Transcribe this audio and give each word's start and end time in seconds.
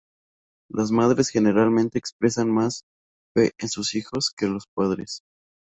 Las 0.71 0.89
madres 0.89 1.29
generalmente 1.29 1.99
expresan 1.99 2.49
más 2.49 2.85
fe 3.37 3.51
en 3.59 3.69
sus 3.69 3.93
hijos 3.93 4.33
que 4.35 4.47
los 4.47 4.65
padres. 4.75 5.21